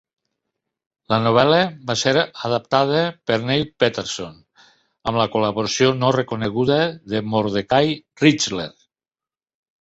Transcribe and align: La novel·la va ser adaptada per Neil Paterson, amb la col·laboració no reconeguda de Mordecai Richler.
La 1.13 1.17
novel·la 1.25 1.57
va 1.89 1.95
ser 2.03 2.13
adaptada 2.23 3.01
per 3.31 3.37
Neil 3.49 3.65
Paterson, 3.83 4.39
amb 5.11 5.21
la 5.23 5.27
col·laboració 5.37 5.91
no 5.99 6.11
reconeguda 6.17 6.79
de 7.15 7.23
Mordecai 7.35 7.93
Richler. 8.25 8.69